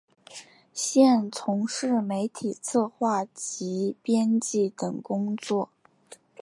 [0.73, 5.69] 现从事媒体策划及编辑等工作。